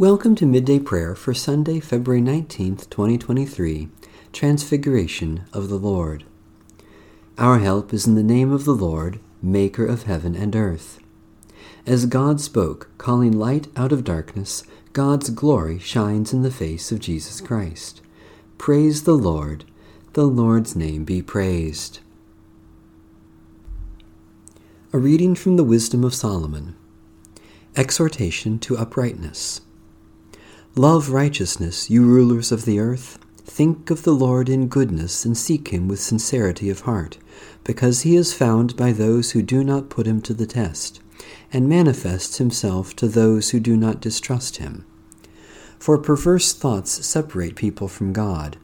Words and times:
Welcome 0.00 0.34
to 0.36 0.46
Midday 0.46 0.78
Prayer 0.78 1.14
for 1.14 1.34
Sunday, 1.34 1.78
February 1.78 2.22
19th, 2.22 2.88
2023, 2.88 3.90
Transfiguration 4.32 5.44
of 5.52 5.68
the 5.68 5.76
Lord. 5.76 6.24
Our 7.36 7.58
help 7.58 7.92
is 7.92 8.06
in 8.06 8.14
the 8.14 8.22
name 8.22 8.50
of 8.50 8.64
the 8.64 8.72
Lord, 8.74 9.20
Maker 9.42 9.84
of 9.84 10.04
heaven 10.04 10.34
and 10.34 10.56
earth. 10.56 11.00
As 11.84 12.06
God 12.06 12.40
spoke, 12.40 12.88
calling 12.96 13.38
light 13.38 13.68
out 13.76 13.92
of 13.92 14.02
darkness, 14.02 14.64
God's 14.94 15.28
glory 15.28 15.78
shines 15.78 16.32
in 16.32 16.40
the 16.40 16.50
face 16.50 16.90
of 16.90 17.00
Jesus 17.00 17.42
Christ. 17.42 18.00
Praise 18.56 19.02
the 19.02 19.18
Lord. 19.18 19.66
The 20.14 20.24
Lord's 20.24 20.74
name 20.74 21.04
be 21.04 21.20
praised. 21.20 22.00
A 24.94 24.98
reading 24.98 25.34
from 25.34 25.56
the 25.56 25.62
Wisdom 25.62 26.04
of 26.04 26.14
Solomon. 26.14 26.74
Exhortation 27.76 28.58
to 28.60 28.78
uprightness. 28.78 29.60
Love 30.76 31.10
righteousness, 31.10 31.90
you 31.90 32.04
rulers 32.04 32.52
of 32.52 32.64
the 32.64 32.78
earth. 32.78 33.18
Think 33.44 33.90
of 33.90 34.04
the 34.04 34.14
Lord 34.14 34.48
in 34.48 34.68
goodness 34.68 35.24
and 35.24 35.36
seek 35.36 35.68
him 35.68 35.88
with 35.88 35.98
sincerity 35.98 36.70
of 36.70 36.82
heart, 36.82 37.18
because 37.64 38.02
he 38.02 38.14
is 38.14 38.32
found 38.32 38.76
by 38.76 38.92
those 38.92 39.32
who 39.32 39.42
do 39.42 39.64
not 39.64 39.90
put 39.90 40.06
him 40.06 40.22
to 40.22 40.32
the 40.32 40.46
test, 40.46 41.00
and 41.52 41.68
manifests 41.68 42.38
himself 42.38 42.94
to 42.96 43.08
those 43.08 43.50
who 43.50 43.58
do 43.58 43.76
not 43.76 44.00
distrust 44.00 44.58
him. 44.58 44.84
For 45.80 45.98
perverse 45.98 46.52
thoughts 46.52 47.04
separate 47.04 47.56
people 47.56 47.88
from 47.88 48.12
God, 48.12 48.56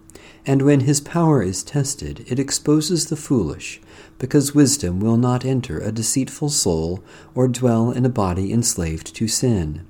and 0.47 0.63
when 0.63 0.81
his 0.81 1.01
power 1.01 1.43
is 1.43 1.65
tested, 1.65 2.25
it 2.29 2.39
exposes 2.39 3.07
the 3.07 3.17
foolish, 3.17 3.81
because 4.21 4.55
wisdom 4.55 5.01
will 5.01 5.17
not 5.17 5.45
enter 5.45 5.81
a 5.81 5.91
deceitful 5.91 6.51
soul 6.51 7.03
or 7.35 7.49
dwell 7.49 7.91
in 7.91 8.07
a 8.07 8.09
body 8.09 8.53
enslaved 8.53 9.13
to 9.17 9.27
sin. 9.27 9.85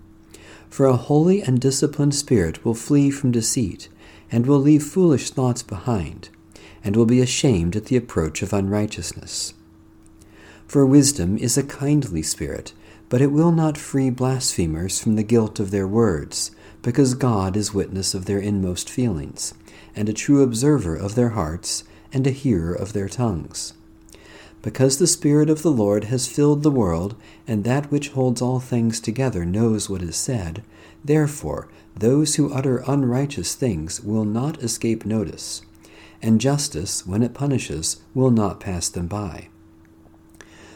For 0.68 0.86
a 0.86 0.96
holy 0.96 1.42
and 1.42 1.60
disciplined 1.60 2.14
spirit 2.14 2.64
will 2.64 2.74
flee 2.74 3.10
from 3.10 3.30
deceit, 3.30 3.88
and 4.30 4.46
will 4.46 4.58
leave 4.58 4.82
foolish 4.82 5.30
thoughts 5.30 5.62
behind, 5.62 6.28
and 6.84 6.96
will 6.96 7.06
be 7.06 7.20
ashamed 7.20 7.76
at 7.76 7.86
the 7.86 7.96
approach 7.96 8.42
of 8.42 8.52
unrighteousness. 8.52 9.54
For 10.66 10.84
wisdom 10.84 11.38
is 11.38 11.56
a 11.56 11.62
kindly 11.62 12.22
spirit, 12.22 12.72
but 13.08 13.22
it 13.22 13.32
will 13.32 13.52
not 13.52 13.78
free 13.78 14.10
blasphemers 14.10 14.98
from 14.98 15.14
the 15.14 15.22
guilt 15.22 15.60
of 15.60 15.70
their 15.70 15.86
words, 15.86 16.50
because 16.82 17.14
God 17.14 17.56
is 17.56 17.72
witness 17.72 18.14
of 18.14 18.26
their 18.26 18.38
inmost 18.38 18.90
feelings, 18.90 19.54
and 19.94 20.08
a 20.08 20.12
true 20.12 20.42
observer 20.42 20.96
of 20.96 21.14
their 21.14 21.30
hearts, 21.30 21.84
and 22.12 22.26
a 22.26 22.30
hearer 22.30 22.74
of 22.74 22.92
their 22.92 23.08
tongues 23.08 23.72
because 24.62 24.98
the 24.98 25.06
Spirit 25.06 25.48
of 25.48 25.62
the 25.62 25.70
Lord 25.70 26.04
has 26.04 26.26
filled 26.26 26.62
the 26.62 26.70
world, 26.70 27.14
and 27.46 27.64
that 27.64 27.90
which 27.90 28.10
holds 28.10 28.42
all 28.42 28.60
things 28.60 29.00
together 29.00 29.44
knows 29.44 29.88
what 29.88 30.02
is 30.02 30.16
said, 30.16 30.62
therefore 31.04 31.68
those 31.96 32.34
who 32.34 32.52
utter 32.52 32.82
unrighteous 32.86 33.54
things 33.54 34.00
will 34.00 34.24
not 34.24 34.62
escape 34.62 35.06
notice, 35.06 35.62
and 36.20 36.40
justice, 36.40 37.06
when 37.06 37.22
it 37.22 37.34
punishes, 37.34 38.02
will 38.14 38.30
not 38.30 38.60
pass 38.60 38.88
them 38.88 39.06
by. 39.06 39.48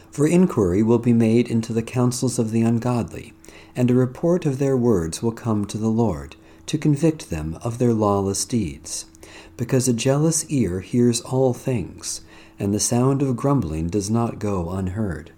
For 0.09 0.27
inquiry 0.27 0.83
will 0.83 0.99
be 0.99 1.13
made 1.13 1.49
into 1.49 1.73
the 1.73 1.83
counsels 1.83 2.37
of 2.37 2.51
the 2.51 2.61
ungodly, 2.61 3.33
and 3.75 3.89
a 3.89 3.95
report 3.95 4.45
of 4.45 4.59
their 4.59 4.75
words 4.75 5.21
will 5.21 5.31
come 5.31 5.65
to 5.65 5.77
the 5.77 5.89
Lord, 5.89 6.35
to 6.65 6.77
convict 6.77 7.29
them 7.29 7.57
of 7.63 7.77
their 7.77 7.93
lawless 7.93 8.45
deeds. 8.45 9.05
Because 9.57 9.87
a 9.87 9.93
jealous 9.93 10.45
ear 10.49 10.81
hears 10.81 11.21
all 11.21 11.53
things, 11.53 12.21
and 12.61 12.75
the 12.75 12.79
sound 12.79 13.23
of 13.23 13.35
grumbling 13.35 13.87
does 13.87 14.11
not 14.11 14.37
go 14.37 14.69
unheard. 14.69 15.31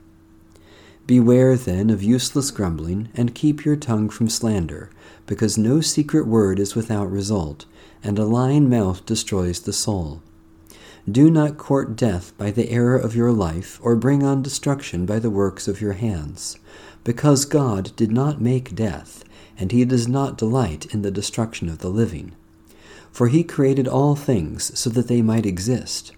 Beware 1.07 1.55
then 1.55 1.89
of 1.89 2.03
useless 2.03 2.51
grumbling, 2.51 3.07
and 3.15 3.33
keep 3.33 3.63
your 3.63 3.77
tongue 3.77 4.09
from 4.09 4.27
slander, 4.27 4.89
because 5.25 5.57
no 5.57 5.79
secret 5.79 6.27
word 6.27 6.59
is 6.59 6.75
without 6.75 7.09
result, 7.09 7.65
and 8.03 8.19
a 8.19 8.25
lying 8.25 8.69
mouth 8.69 9.05
destroys 9.05 9.61
the 9.61 9.71
soul. 9.71 10.21
Do 11.09 11.31
not 11.31 11.57
court 11.57 11.95
death 11.95 12.37
by 12.37 12.51
the 12.51 12.69
error 12.69 12.97
of 12.97 13.15
your 13.15 13.31
life, 13.31 13.79
or 13.81 13.95
bring 13.95 14.23
on 14.23 14.41
destruction 14.41 15.05
by 15.05 15.19
the 15.19 15.29
works 15.29 15.65
of 15.65 15.79
your 15.79 15.93
hands, 15.93 16.57
because 17.05 17.45
God 17.45 17.95
did 17.95 18.11
not 18.11 18.41
make 18.41 18.75
death, 18.75 19.23
and 19.57 19.71
he 19.71 19.85
does 19.85 20.09
not 20.09 20.37
delight 20.37 20.93
in 20.93 21.03
the 21.03 21.11
destruction 21.11 21.69
of 21.69 21.77
the 21.79 21.89
living. 21.89 22.33
For 23.13 23.29
he 23.29 23.45
created 23.45 23.87
all 23.87 24.17
things 24.17 24.77
so 24.77 24.89
that 24.89 25.07
they 25.07 25.21
might 25.21 25.45
exist 25.45 26.11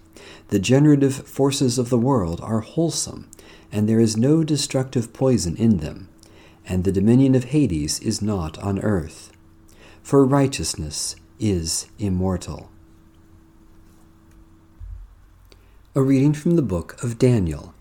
the 0.48 0.58
generative 0.58 1.14
forces 1.28 1.78
of 1.78 1.90
the 1.90 1.98
world 1.98 2.40
are 2.40 2.60
wholesome, 2.60 3.28
and 3.72 3.88
there 3.88 4.00
is 4.00 4.16
no 4.16 4.44
destructive 4.44 5.12
poison 5.12 5.56
in 5.56 5.78
them, 5.78 6.08
and 6.64 6.84
the 6.84 6.92
dominion 6.92 7.34
of 7.34 7.44
Hades 7.44 8.00
is 8.00 8.22
not 8.22 8.58
on 8.58 8.78
earth. 8.80 9.32
For 10.02 10.24
righteousness 10.24 11.16
is 11.38 11.86
immortal. 11.98 12.70
A 15.94 16.02
reading 16.02 16.32
from 16.32 16.56
the 16.56 16.62
book 16.62 17.02
of 17.02 17.18
Daniel. 17.18 17.74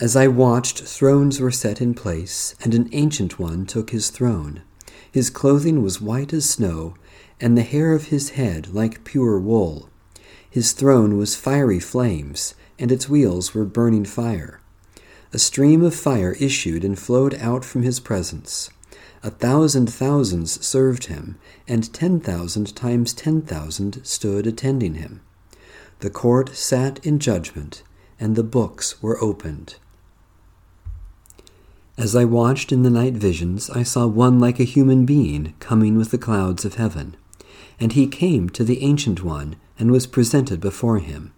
As 0.00 0.16
I 0.16 0.26
watched, 0.26 0.82
thrones 0.82 1.40
were 1.40 1.52
set 1.52 1.80
in 1.80 1.94
place, 1.94 2.56
and 2.62 2.74
an 2.74 2.88
ancient 2.92 3.38
one 3.38 3.64
took 3.64 3.90
his 3.90 4.10
throne. 4.10 4.62
His 5.10 5.30
clothing 5.30 5.82
was 5.82 6.00
white 6.00 6.32
as 6.32 6.50
snow, 6.50 6.96
and 7.40 7.56
the 7.56 7.62
hair 7.62 7.92
of 7.92 8.06
his 8.06 8.30
head 8.30 8.74
like 8.74 9.04
pure 9.04 9.38
wool. 9.38 9.88
His 10.54 10.70
throne 10.70 11.16
was 11.16 11.34
fiery 11.34 11.80
flames, 11.80 12.54
and 12.78 12.92
its 12.92 13.08
wheels 13.08 13.54
were 13.54 13.64
burning 13.64 14.04
fire. 14.04 14.60
A 15.32 15.38
stream 15.40 15.82
of 15.82 15.96
fire 15.96 16.36
issued 16.38 16.84
and 16.84 16.96
flowed 16.96 17.34
out 17.40 17.64
from 17.64 17.82
his 17.82 17.98
presence. 17.98 18.70
A 19.24 19.30
thousand 19.30 19.92
thousands 19.92 20.64
served 20.64 21.06
him, 21.06 21.38
and 21.66 21.92
ten 21.92 22.20
thousand 22.20 22.76
times 22.76 23.12
ten 23.12 23.42
thousand 23.42 24.06
stood 24.06 24.46
attending 24.46 24.94
him. 24.94 25.22
The 25.98 26.08
court 26.08 26.54
sat 26.54 27.04
in 27.04 27.18
judgment, 27.18 27.82
and 28.20 28.36
the 28.36 28.44
books 28.44 29.02
were 29.02 29.20
opened. 29.20 29.74
As 31.98 32.14
I 32.14 32.24
watched 32.26 32.70
in 32.70 32.84
the 32.84 32.90
night 32.90 33.14
visions, 33.14 33.70
I 33.70 33.82
saw 33.82 34.06
one 34.06 34.38
like 34.38 34.60
a 34.60 34.62
human 34.62 35.04
being 35.04 35.54
coming 35.58 35.96
with 35.96 36.12
the 36.12 36.16
clouds 36.16 36.64
of 36.64 36.76
heaven. 36.76 37.16
And 37.80 37.92
he 37.92 38.06
came 38.06 38.48
to 38.50 38.64
the 38.64 38.82
Ancient 38.82 39.22
One 39.22 39.56
and 39.78 39.90
was 39.90 40.06
presented 40.06 40.60
before 40.60 40.98
him. 40.98 41.32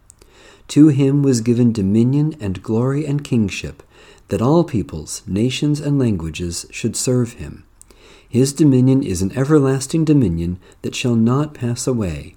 To 0.68 0.88
him 0.88 1.22
was 1.22 1.40
given 1.40 1.72
dominion 1.72 2.36
and 2.40 2.62
glory 2.62 3.06
and 3.06 3.22
kingship, 3.22 3.82
that 4.28 4.42
all 4.42 4.64
peoples, 4.64 5.22
nations, 5.26 5.80
and 5.80 5.98
languages 5.98 6.66
should 6.70 6.96
serve 6.96 7.34
him. 7.34 7.64
His 8.28 8.52
dominion 8.52 9.02
is 9.02 9.22
an 9.22 9.36
everlasting 9.38 10.04
dominion 10.04 10.58
that 10.82 10.94
shall 10.94 11.14
not 11.14 11.54
pass 11.54 11.86
away, 11.86 12.34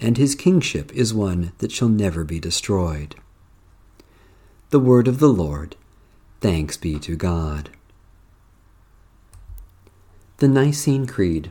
and 0.00 0.16
his 0.16 0.34
kingship 0.34 0.92
is 0.94 1.12
one 1.12 1.52
that 1.58 1.72
shall 1.72 1.88
never 1.88 2.24
be 2.24 2.38
destroyed. 2.38 3.16
The 4.70 4.80
word 4.80 5.08
of 5.08 5.18
the 5.18 5.28
Lord. 5.28 5.76
Thanks 6.40 6.76
be 6.76 6.98
to 7.00 7.16
God. 7.16 7.70
The 10.38 10.48
Nicene 10.48 11.06
Creed. 11.06 11.50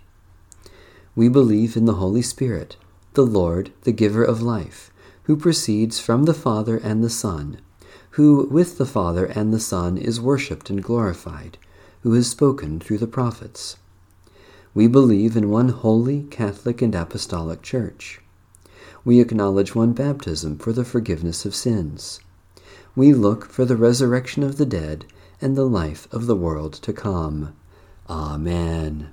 We 1.13 1.27
believe 1.27 1.75
in 1.75 1.85
the 1.85 1.95
Holy 1.95 2.21
Spirit, 2.21 2.77
the 3.15 3.25
Lord, 3.25 3.71
the 3.81 3.91
giver 3.91 4.23
of 4.23 4.41
life, 4.41 4.91
who 5.23 5.35
proceeds 5.35 5.99
from 5.99 6.23
the 6.23 6.33
Father 6.33 6.77
and 6.77 7.03
the 7.03 7.09
Son, 7.09 7.59
who 8.11 8.47
with 8.49 8.77
the 8.77 8.85
Father 8.85 9.25
and 9.25 9.53
the 9.53 9.59
Son 9.59 9.97
is 9.97 10.21
worshipped 10.21 10.69
and 10.69 10.81
glorified, 10.81 11.57
who 12.03 12.13
has 12.13 12.29
spoken 12.29 12.79
through 12.79 12.97
the 12.97 13.07
prophets. 13.07 13.75
We 14.73 14.87
believe 14.87 15.35
in 15.35 15.49
one 15.49 15.69
holy, 15.69 16.23
Catholic, 16.23 16.81
and 16.81 16.95
Apostolic 16.95 17.61
Church. 17.61 18.21
We 19.03 19.19
acknowledge 19.19 19.75
one 19.75 19.91
baptism 19.91 20.59
for 20.59 20.71
the 20.71 20.85
forgiveness 20.85 21.45
of 21.45 21.53
sins. 21.53 22.21
We 22.95 23.13
look 23.13 23.45
for 23.45 23.65
the 23.65 23.75
resurrection 23.75 24.43
of 24.43 24.57
the 24.57 24.65
dead 24.65 25.05
and 25.41 25.57
the 25.57 25.65
life 25.65 26.07
of 26.13 26.25
the 26.25 26.37
world 26.37 26.73
to 26.73 26.93
come. 26.93 27.53
Amen. 28.09 29.09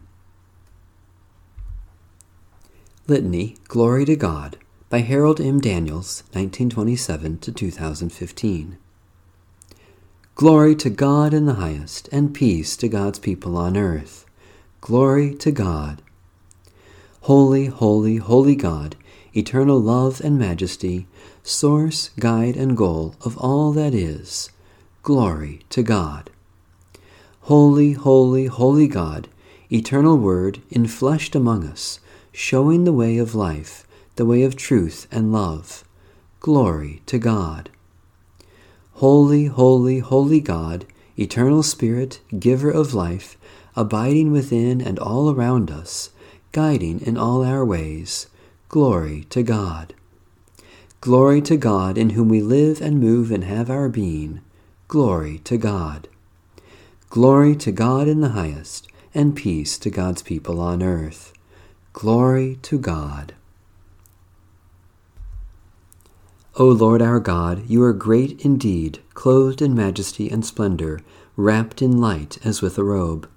Litany, 3.11 3.57
Glory 3.69 4.05
to 4.05 4.17
God, 4.17 4.59
by 4.91 4.99
Harold 4.99 5.41
M. 5.41 5.61
Daniels, 5.61 6.25
1927 6.35 7.39
to 7.39 7.51
2015. 7.51 8.77
Glory 10.35 10.77
to 10.77 10.91
God 10.91 11.33
in 11.33 11.47
the 11.47 11.55
highest, 11.55 12.11
and 12.13 12.35
peace 12.35 12.77
to 12.77 12.87
God's 12.87 13.19
people 13.19 13.57
on 13.57 13.79
earth. 13.79 14.27
Glory 14.83 15.35
to 15.37 15.51
God. 15.51 16.03
Holy, 17.23 17.65
holy, 17.65 18.19
holy 18.19 18.55
God, 18.55 18.95
eternal 19.35 19.81
love 19.81 20.21
and 20.21 20.39
majesty, 20.39 21.07
source, 21.43 22.11
guide, 22.21 22.57
and 22.57 22.77
goal 22.77 23.15
of 23.23 23.39
all 23.39 23.73
that 23.73 23.95
is. 23.95 24.51
Glory 25.03 25.61
to 25.71 25.83
God. 25.83 26.29
Holy, 27.41 27.93
holy, 27.93 28.45
holy 28.49 28.87
God, 28.87 29.29
eternal 29.73 30.19
Word, 30.19 30.61
infleshed 30.71 31.35
among 31.35 31.67
us, 31.67 32.01
showing 32.33 32.85
the 32.85 32.93
way 32.93 33.19
of 33.19 33.35
life, 33.35 33.87
the 34.17 34.27
way 34.27 34.43
of 34.43 34.57
truth 34.57 35.07
and 35.11 35.33
love. 35.33 35.85
Glory 36.41 37.03
to 37.07 37.19
God. 37.19 37.71
Holy, 38.95 39.47
holy, 39.47 40.01
holy 40.01 40.41
God, 40.41 40.87
eternal 41.17 41.63
Spirit, 41.63 42.21
giver 42.39 42.71
of 42.71 42.95
life, 42.95 43.37
abiding 43.77 44.33
within 44.33 44.81
and 44.81 44.99
all 44.99 45.31
around 45.31 45.71
us, 45.71 46.11
guiding 46.53 47.01
in 47.01 47.17
all 47.17 47.45
our 47.45 47.65
ways. 47.65 48.27
Glory 48.69 49.25
to 49.31 49.43
God. 49.43 49.95
Glory 51.01 51.41
to 51.43 51.57
God 51.57 51.97
in 51.97 52.11
whom 52.11 52.29
we 52.29 52.43
live 52.43 52.81
and 52.81 53.01
move 53.01 53.31
and 53.31 53.45
have 53.45 53.71
our 53.71 53.89
being. 53.89 54.41
Glory 54.89 55.39
to 55.45 55.57
God. 55.57 56.09
Glory 57.09 57.55
to 57.55 57.71
God 57.71 58.09
in 58.09 58.21
the 58.21 58.31
highest, 58.31 58.89
and 59.15 59.37
peace 59.37 59.79
to 59.79 59.91
God's 59.91 60.23
people 60.23 60.61
on 60.61 60.83
earth. 60.83 61.33
Glory 61.99 62.61
to 62.63 62.79
God. 62.79 63.35
O 66.55 66.69
Lord 66.69 67.03
our 67.03 67.19
God, 67.19 67.69
you 67.69 67.83
are 67.83 67.93
great 67.93 68.41
indeed, 68.45 69.01
clothed 69.15 69.61
in 69.61 69.75
majesty 69.75 70.31
and 70.31 70.47
splendor, 70.47 71.01
wrapped 71.37 71.83
in 71.83 72.01
light 72.01 72.39
as 72.47 72.63
with 72.63 72.79
a 72.79 72.85
robe. 72.85 73.29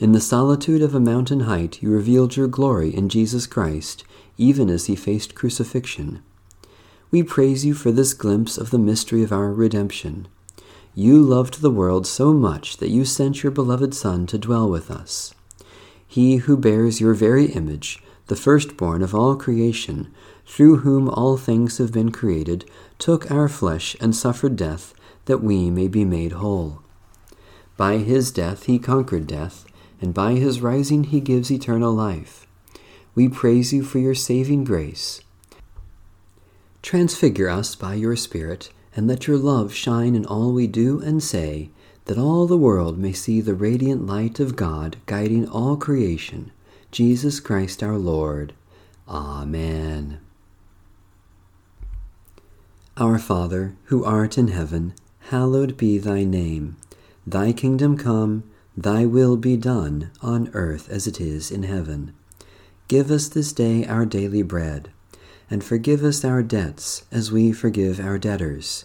In 0.00 0.10
the 0.10 0.20
solitude 0.20 0.82
of 0.82 0.96
a 0.96 0.98
mountain 0.98 1.42
height, 1.42 1.80
you 1.80 1.92
revealed 1.92 2.34
your 2.34 2.48
glory 2.48 2.92
in 2.92 3.08
Jesus 3.08 3.46
Christ, 3.46 4.02
even 4.36 4.68
as 4.68 4.86
he 4.86 4.96
faced 4.96 5.36
crucifixion. 5.36 6.24
We 7.12 7.22
praise 7.22 7.64
you 7.64 7.72
for 7.74 7.92
this 7.92 8.14
glimpse 8.14 8.58
of 8.58 8.70
the 8.70 8.80
mystery 8.80 9.22
of 9.22 9.30
our 9.30 9.52
redemption. 9.52 10.26
You 10.96 11.22
loved 11.22 11.60
the 11.60 11.70
world 11.70 12.04
so 12.04 12.32
much 12.32 12.78
that 12.78 12.90
you 12.90 13.04
sent 13.04 13.44
your 13.44 13.52
beloved 13.52 13.94
Son 13.94 14.26
to 14.26 14.38
dwell 14.38 14.68
with 14.68 14.90
us. 14.90 15.32
He 16.16 16.36
who 16.36 16.56
bears 16.56 16.98
your 16.98 17.12
very 17.12 17.44
image, 17.52 18.02
the 18.28 18.36
firstborn 18.36 19.02
of 19.02 19.14
all 19.14 19.36
creation, 19.36 20.10
through 20.46 20.76
whom 20.78 21.10
all 21.10 21.36
things 21.36 21.76
have 21.76 21.92
been 21.92 22.10
created, 22.10 22.64
took 22.98 23.30
our 23.30 23.50
flesh 23.50 23.94
and 24.00 24.16
suffered 24.16 24.56
death 24.56 24.94
that 25.26 25.42
we 25.42 25.68
may 25.68 25.88
be 25.88 26.06
made 26.06 26.32
whole. 26.32 26.80
By 27.76 27.98
his 27.98 28.30
death 28.30 28.62
he 28.62 28.78
conquered 28.78 29.26
death 29.26 29.66
and 30.00 30.14
by 30.14 30.36
his 30.36 30.62
rising 30.62 31.04
he 31.04 31.20
gives 31.20 31.52
eternal 31.52 31.92
life. 31.92 32.46
We 33.14 33.28
praise 33.28 33.74
you 33.74 33.82
for 33.82 33.98
your 33.98 34.14
saving 34.14 34.64
grace. 34.64 35.20
Transfigure 36.80 37.50
us 37.50 37.74
by 37.74 37.92
your 37.92 38.16
Spirit, 38.16 38.70
and 38.96 39.06
let 39.06 39.26
your 39.26 39.36
love 39.36 39.74
shine 39.74 40.14
in 40.14 40.24
all 40.24 40.54
we 40.54 40.66
do 40.66 40.98
and 40.98 41.22
say, 41.22 41.68
that 42.06 42.18
all 42.18 42.46
the 42.46 42.56
world 42.56 42.98
may 42.98 43.12
see 43.12 43.40
the 43.40 43.54
radiant 43.54 44.06
light 44.06 44.40
of 44.40 44.56
God 44.56 44.96
guiding 45.06 45.48
all 45.48 45.76
creation, 45.76 46.50
Jesus 46.90 47.38
Christ 47.38 47.82
our 47.82 47.98
Lord. 47.98 48.54
Amen. 49.08 50.18
Our 52.96 53.18
Father, 53.18 53.76
who 53.84 54.04
art 54.04 54.38
in 54.38 54.48
heaven, 54.48 54.94
hallowed 55.28 55.76
be 55.76 55.98
thy 55.98 56.24
name. 56.24 56.76
Thy 57.26 57.52
kingdom 57.52 57.96
come 57.96 58.44
Thy 58.78 59.06
will 59.06 59.38
be 59.38 59.56
done 59.56 60.10
on 60.20 60.50
earth 60.52 60.90
as 60.90 61.06
it 61.06 61.18
is 61.18 61.50
in 61.50 61.62
heaven. 61.62 62.12
Give 62.88 63.10
us 63.10 63.28
this 63.28 63.52
day 63.54 63.86
our 63.86 64.04
daily 64.04 64.42
bread, 64.42 64.90
and 65.48 65.64
forgive 65.64 66.04
us 66.04 66.26
our 66.26 66.42
debts 66.42 67.04
as 67.10 67.32
we 67.32 67.52
forgive 67.52 67.98
our 67.98 68.18
debtors. 68.18 68.84